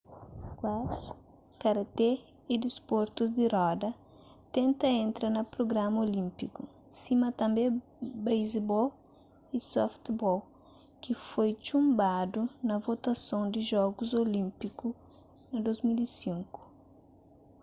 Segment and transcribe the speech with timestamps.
[0.49, 0.99] squash
[1.61, 2.09] karaté
[2.53, 3.89] y disportus di roda
[4.55, 6.61] tenta entra na prugrama olínpiku
[7.01, 7.63] sima tanbê
[8.25, 8.87] basebol
[9.55, 10.39] y softball
[11.01, 14.87] ki foi txunbadu na votason di jogus olínpiku
[15.51, 16.59] na 2005